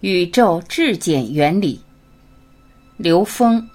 [0.00, 1.78] 宇宙质简原理，
[2.96, 3.68] 刘峰。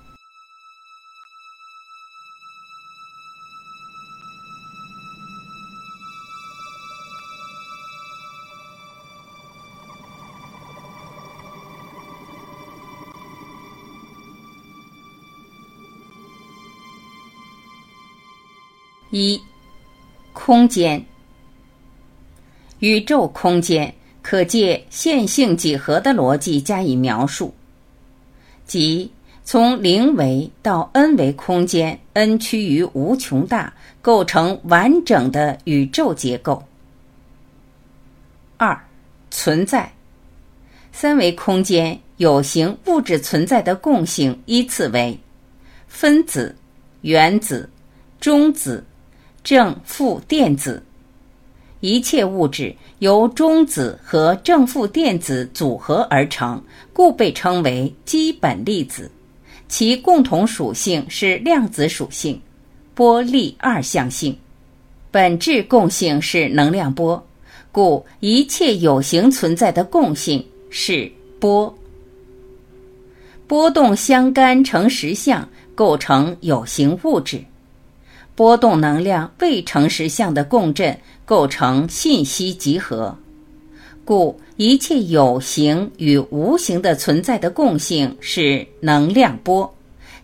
[19.12, 19.40] 一，
[20.34, 21.06] 空间，
[22.80, 23.96] 宇宙空间。
[24.28, 27.54] 可借线性几何的逻辑加以描述，
[28.66, 29.12] 即
[29.44, 36.64] 从零维到 n 维空间，n 趋于无穷大，构成完整的宇宙结构。
[38.58, 38.76] 二，
[39.30, 39.94] 存在，
[40.92, 45.16] 三维空间有形物质存在的共性依次为
[45.88, 46.56] 分子、
[47.02, 47.70] 原子、
[48.20, 48.84] 中子、
[49.44, 50.82] 正负电子。
[51.86, 56.60] 一切物质由中子和正负电子组合而成，
[56.92, 59.12] 故被称为基本粒子。
[59.68, 62.42] 其共同属性是量子属性，
[62.96, 64.36] 波粒二象性。
[65.12, 67.24] 本质共性是能量波，
[67.72, 71.72] 故一切有形存在的共性是波。
[73.46, 77.40] 波动相干成实相，构成有形物质。
[78.36, 80.98] 波动能量未成实相的共振。
[81.28, 83.18] 构成信息集合，
[84.06, 89.76] 故一切有形与无形的存在的共性是能量波，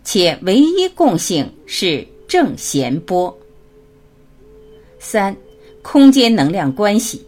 [0.04, 3.36] 且唯一共性是正弦波。
[5.00, 5.36] 三、
[5.82, 7.20] 空间能量关系，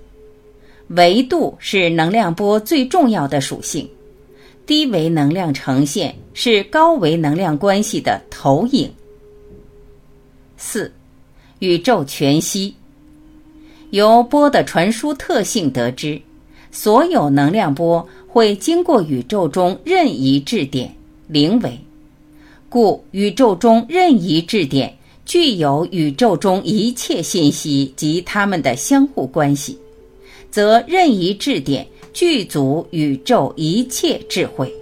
[0.91, 3.91] 维度是能量波最重要的属性，
[4.65, 8.89] 低维能量呈现是高维能量关系的投影。
[10.57, 10.93] 四、
[11.59, 12.75] 宇宙全息。
[13.91, 16.21] 由波的传输特性得知，
[16.73, 20.93] 所有能量波会经过宇宙中任意质点
[21.29, 21.79] 零维，
[22.69, 24.93] 故宇宙中任意质点
[25.25, 29.79] 具有宇宙中一切信息及它们的相互关系，
[30.51, 34.73] 则任意质点具足宇宙一切智慧。